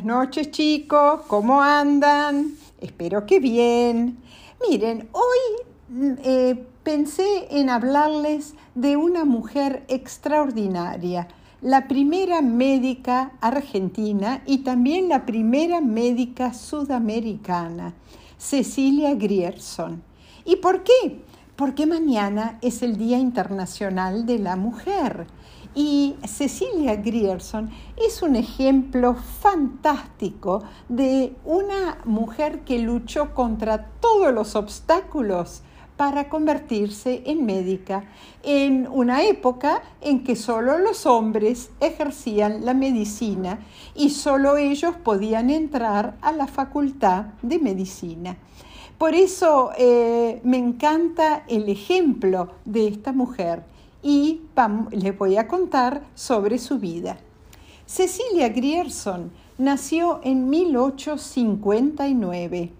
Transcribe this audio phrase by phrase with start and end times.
[0.00, 2.54] Buenas noches chicos, ¿cómo andan?
[2.80, 4.16] Espero que bien.
[4.66, 11.28] Miren, hoy mm, eh, pensé en hablarles de una mujer extraordinaria,
[11.60, 17.92] la primera médica argentina y también la primera médica sudamericana,
[18.38, 20.02] Cecilia Grierson.
[20.46, 21.20] ¿Y por qué?
[21.56, 25.26] Porque mañana es el Día Internacional de la Mujer
[25.74, 34.56] y Cecilia Grierson es un ejemplo fantástico de una mujer que luchó contra todos los
[34.56, 35.62] obstáculos
[35.96, 38.04] para convertirse en médica
[38.42, 43.58] en una época en que solo los hombres ejercían la medicina
[43.94, 48.38] y solo ellos podían entrar a la facultad de medicina.
[48.96, 53.62] Por eso eh, me encanta el ejemplo de esta mujer
[54.02, 54.42] y
[54.92, 57.18] les voy a contar sobre su vida.
[57.86, 62.72] Cecilia Grierson nació en 1859.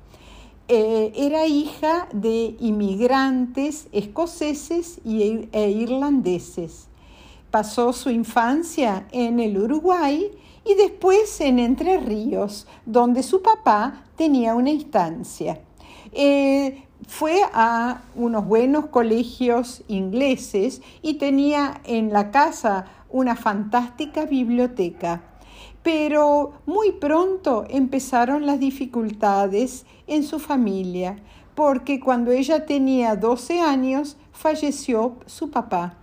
[0.69, 6.87] Eh, era hija de inmigrantes escoceses e irlandeses.
[7.51, 10.31] Pasó su infancia en el Uruguay
[10.65, 15.61] y después en Entre Ríos, donde su papá tenía una instancia.
[16.13, 25.23] Eh, fue a unos buenos colegios ingleses y tenía en la casa una fantástica biblioteca.
[25.83, 31.17] Pero muy pronto empezaron las dificultades en su familia,
[31.55, 35.95] porque cuando ella tenía 12 años falleció su papá.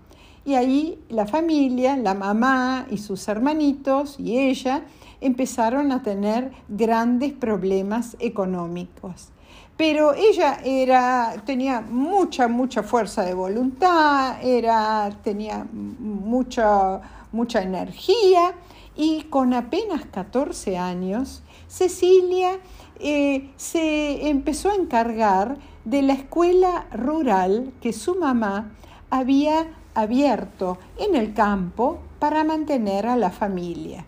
[0.46, 4.86] Y ahí la familia, la mamá y sus hermanitos y ella
[5.20, 9.32] empezaron a tener grandes problemas económicos
[9.78, 17.00] pero ella era, tenía mucha, mucha fuerza de voluntad, era, tenía mucha,
[17.32, 18.56] mucha energía
[18.96, 22.60] y con apenas 14 años, Cecilia
[23.00, 28.72] eh, se empezó a encargar de la escuela rural que su mamá
[29.12, 34.06] había abierto en el campo para mantener a la familia.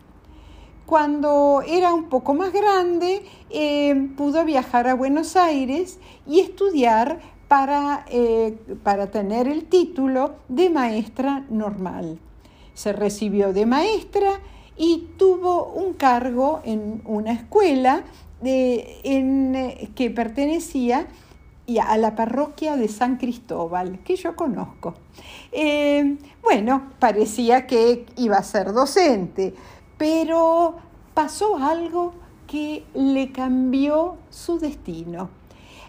[0.89, 8.05] Cuando era un poco más grande, eh, pudo viajar a Buenos Aires y estudiar para,
[8.09, 12.17] eh, para tener el título de maestra normal.
[12.73, 14.39] Se recibió de maestra
[14.77, 18.01] y tuvo un cargo en una escuela
[18.41, 21.05] en, eh, que pertenecía
[21.85, 24.95] a la parroquia de San Cristóbal, que yo conozco.
[26.41, 29.53] bueno, parecía que iba a ser docente,
[29.99, 30.77] pero
[31.13, 32.13] pasó algo
[32.47, 35.29] que le cambió su destino.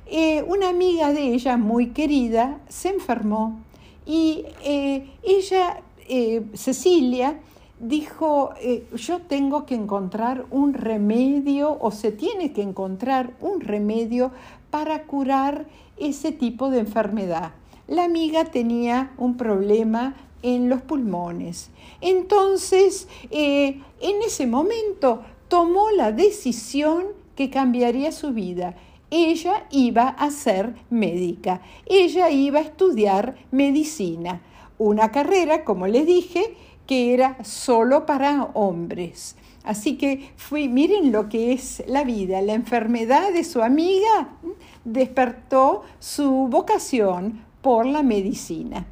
[0.05, 3.61] Eh, una amiga de ella, muy querida, se enfermó
[4.05, 7.41] y eh, ella, eh, Cecilia,
[7.79, 8.51] dijo,
[8.95, 14.33] yo tengo que encontrar un remedio o se tiene que encontrar un remedio
[14.71, 15.67] para curar
[15.97, 17.53] ese tipo de enfermedad.
[17.87, 21.71] La amiga tenía un problema en los pulmones.
[22.01, 27.07] Entonces, eh, en ese momento tomó la decisión
[27.37, 28.77] que cambiaría su vida.
[29.11, 34.43] Ella iba a ser médica, ella iba a estudiar medicina,
[34.79, 36.55] una carrera, como les dije,
[36.87, 39.37] que era solo para hombres.
[39.65, 44.37] Así que fui, miren lo que es la vida, la enfermedad de su amiga
[44.85, 48.87] despertó su vocación por la medicina.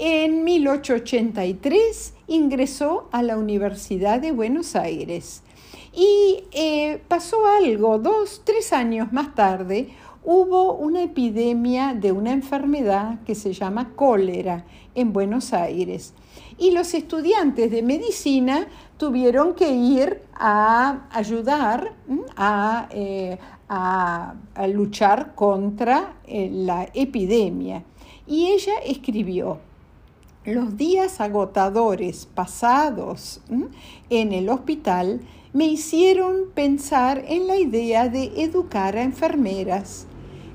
[0.00, 5.42] En 1883 ingresó a la Universidad de Buenos Aires
[5.92, 9.88] y eh, pasó algo, dos, tres años más tarde,
[10.22, 14.64] hubo una epidemia de una enfermedad que se llama cólera
[14.94, 16.14] en Buenos Aires.
[16.58, 21.96] Y los estudiantes de medicina tuvieron que ir a ayudar
[22.92, 23.36] eh,
[23.68, 24.34] a,
[24.68, 27.82] luchar contra eh, la epidemia.
[28.28, 29.58] Y ella escribió,
[30.48, 33.42] los días agotadores pasados
[34.08, 35.20] en el hospital
[35.52, 40.06] me hicieron pensar en la idea de educar a enfermeras.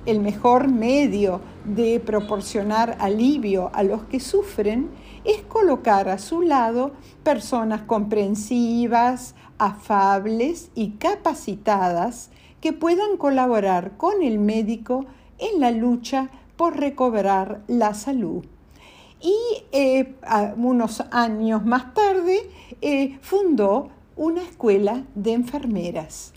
[0.08, 4.90] El mejor medio de proporcionar alivio a los que sufren
[5.26, 6.94] es colocar a su lado
[7.24, 12.32] personas comprensivas, afables y capacitadas
[12.62, 15.06] que puedan colaborar con el médico
[15.38, 18.44] en la lucha por recobrar la salud
[19.24, 19.36] y
[19.72, 20.16] eh,
[20.58, 22.50] unos años más tarde
[22.82, 26.34] eh, fundó una escuela de enfermeras.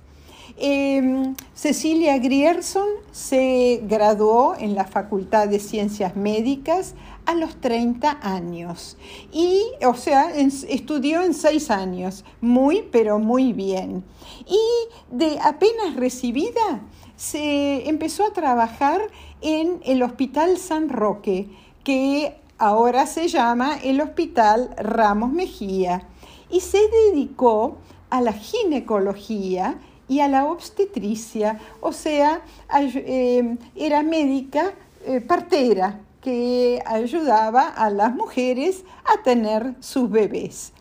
[0.59, 6.95] Em, Cecilia Grierson se graduó en la Facultad de Ciencias Médicas
[7.27, 8.97] a los 30 años
[9.33, 14.05] y, o sea, estudió en seis años, muy, pero muy bien.
[14.47, 16.81] Y de apenas recibida,
[17.17, 19.03] se empezó a trabajar
[19.43, 21.49] en el Hospital San Roque,
[21.85, 26.07] que ahora se llama el Hospital Ramos Mejía,
[26.51, 26.79] y se
[27.11, 27.79] dedicó
[28.11, 32.43] a la ginecología y a la obstetricia, o sea,
[32.79, 34.73] eh, era médica
[35.05, 40.73] eh, partera que ayudaba a las mujeres a tener sus bebés.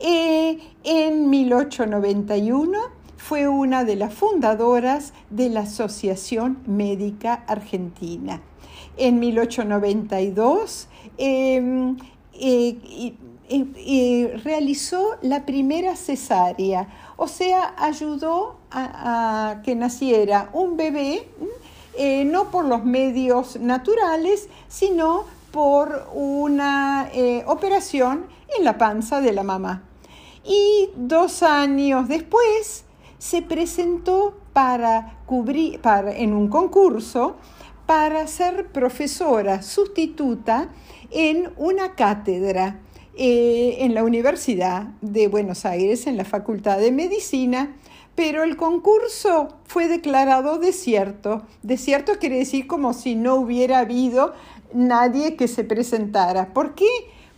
[0.00, 2.97] Eh, en 1891
[3.28, 8.40] fue una de las fundadoras de la Asociación Médica Argentina.
[8.96, 10.88] En 1892
[11.18, 11.98] em,
[14.42, 16.88] realizó la primera cesárea,
[17.18, 21.28] o sea, ayudó a, que naciera un bebé,
[21.98, 28.24] eh, no por los medios naturales, sino por una eh, operación
[28.56, 29.82] en la panza de la mamá.
[30.46, 32.86] Y dos años después
[33.18, 37.36] se presentó para cubrir, en un concurso
[37.86, 40.68] para ser profesora sustituta
[41.10, 42.80] en una cátedra
[43.16, 47.74] eh, en la Universidad de Buenos Aires, en la Facultad de Medicina,
[48.14, 51.42] pero el concurso fue declarado desierto.
[51.62, 54.34] Desierto quiere decir como si no hubiera habido
[54.74, 56.52] nadie que se presentara.
[56.52, 56.88] ¿Por qué?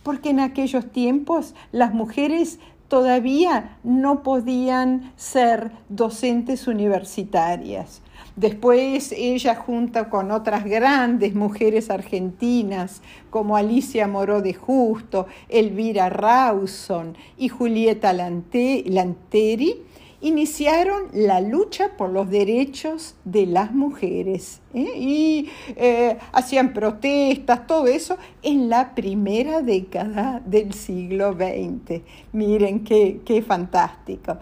[0.03, 2.59] Porque en aquellos tiempos las mujeres
[2.91, 8.01] todavía no podían ser docentes universitarias.
[8.35, 17.15] Después ella junto con otras grandes mujeres argentinas como Alicia Moró de Justo, Elvira Rawson
[17.37, 19.83] y Julieta Lanteri,
[20.21, 24.93] iniciaron la lucha por los derechos de las mujeres ¿eh?
[24.95, 32.01] y eh, hacían protestas, todo eso en la primera década del siglo XX.
[32.33, 34.37] Miren qué, qué fantástico.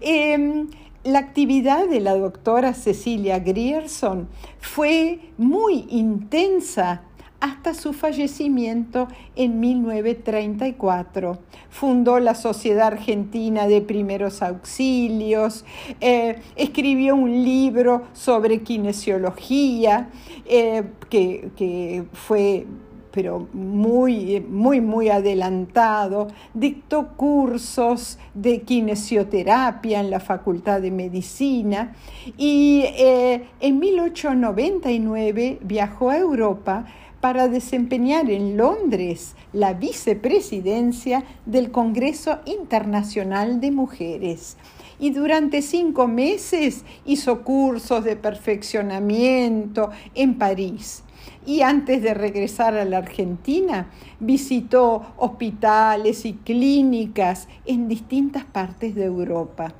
[0.00, 0.68] Em,
[1.04, 4.28] la actividad de la doctora Cecilia Grierson
[4.60, 7.02] fue muy intensa
[7.42, 11.38] hasta su fallecimiento en 1934.
[11.70, 15.64] Fundó la Sociedad Argentina de Primeros Auxilios,
[16.00, 20.08] eh, escribió un libro sobre kinesiología
[20.46, 22.64] eh, que, que fue
[23.10, 31.94] pero muy, muy, muy adelantado, dictó cursos de kinesioterapia en la Facultad de Medicina
[32.38, 36.86] y eh, en 1899 viajó a Europa
[37.22, 44.56] para desempeñar en Londres la vicepresidencia del Congreso Internacional de Mujeres
[44.98, 51.04] y durante cinco meses hizo cursos de perfeccionamiento en París
[51.46, 53.86] y antes de regresar a la Argentina
[54.18, 59.72] visitó hospitales y clínicas en distintas partes de Europa.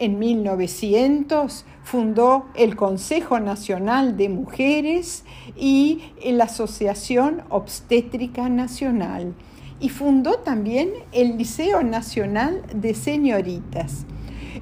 [0.00, 5.24] En 1900 fundó el Consejo Nacional de Mujeres
[5.56, 9.34] y la Asociación Obstétrica Nacional
[9.80, 14.06] y fundó también el Liceo Nacional de Señoritas.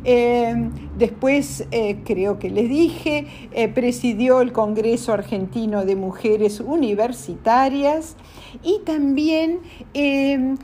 [0.04, 8.16] Eh, después, eh, creo que les dije, eh, presidió el Congreso Argentino de Mujeres Universitarias
[8.62, 9.60] y también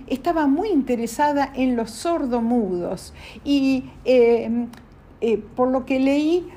[0.06, 3.12] estaba muy interesada en los sordomudos
[3.44, 3.84] y
[5.54, 6.48] por lo que leí,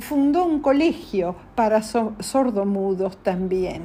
[0.00, 3.82] fundó un colegio para sordomudos también.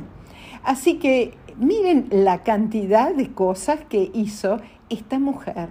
[0.63, 4.57] Así que miren la cantidad de cosas que hizo
[4.89, 5.69] esta mujer.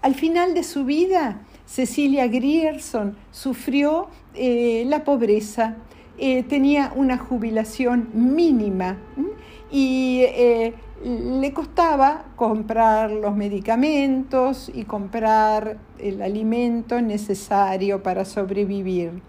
[0.00, 1.40] Al final de su vida,
[1.72, 5.76] Cecilia Grierson sufrió eh, la pobreza,
[6.18, 8.98] eh, tenía una jubilación mínima
[9.70, 19.22] y eh, le costaba comprar los medicamentos y comprar el alimento necesario para sobrevivir.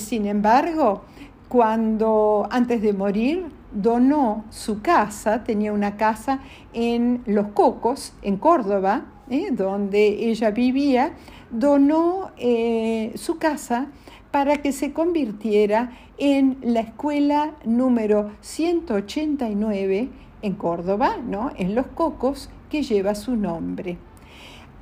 [0.00, 1.02] Sin embargo,
[1.48, 6.40] cuando antes de morir donó su casa, tenía una casa
[6.72, 9.06] en Los Cocos, en Córdoba,
[9.52, 11.12] donde ella vivía,
[11.50, 13.86] donó eh, su casa
[14.30, 20.08] para que se convirtiera en la escuela número 189
[20.42, 21.50] en Córdoba, ¿no?
[21.56, 23.98] en Los Cocos, que lleva su nombre.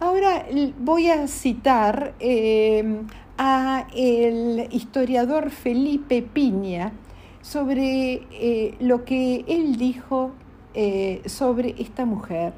[0.00, 0.46] Ahora
[0.78, 3.02] voy a citar eh,
[3.36, 6.92] a el historiador Felipe Piña
[7.40, 10.32] sobre eh, lo que él dijo
[11.26, 12.52] sobre esta mujer.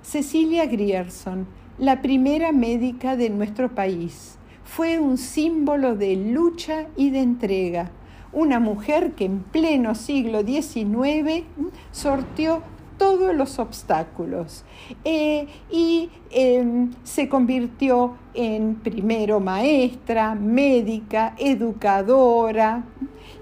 [0.00, 1.46] Cecilia Grierson
[1.78, 4.38] la primera médica de nuestro país.
[4.64, 7.90] fue un símbolo de lucha y de entrega.
[8.32, 11.44] Una mujer que en pleno siglo XIX
[11.90, 12.62] sortió
[12.96, 14.64] todos los obstáculos
[15.04, 22.84] eh, y em, se convirtió en primero maestra, médica, educadora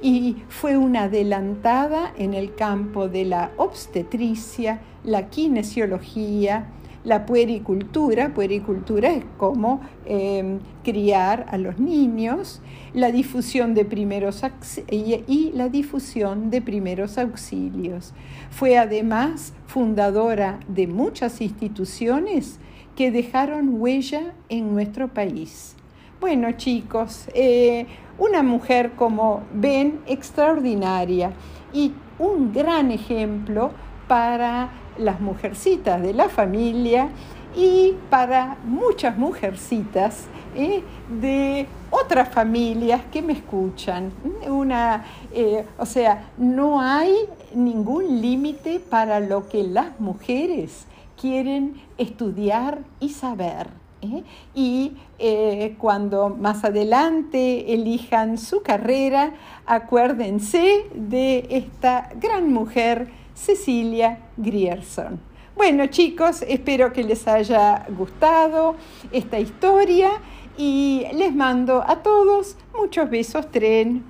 [0.02, 6.69] y fue una adelantada en el campo de la obstetricia, la kinesiología,
[7.04, 12.61] la puericultura, puericultura es como em, criar a los niños,
[12.92, 14.42] la difusión de primeros
[14.90, 18.12] y la difusión de primeros auxilios.
[18.50, 22.59] Fue además fundadora de muchas instituciones
[22.97, 25.76] que dejaron huella en nuestro país.
[26.21, 27.87] Bueno chicos, eh,
[28.19, 31.33] una mujer como ven extraordinaria
[31.73, 33.71] y un gran ejemplo
[34.07, 37.09] para las mujercitas de la familia
[37.57, 40.83] y para muchas mujercitas ¿eh?
[41.09, 44.12] de otras familias que me escuchan.
[44.47, 47.15] Una, eh, o sea, no hay
[47.55, 50.87] ningún límite para lo que las mujeres
[51.19, 53.69] quieren estudiar y saber.
[54.02, 54.23] ¿Eh?
[54.54, 54.92] Y
[55.78, 59.35] cuando más adelante elijan su carrera,
[59.66, 65.21] acuérdense de esta gran mujer Cecilia Grierson.
[65.57, 68.76] Bueno chicos, espero que les haya gustado
[69.12, 70.11] esta historia
[70.57, 74.10] y les mando a todos muchos besos tren.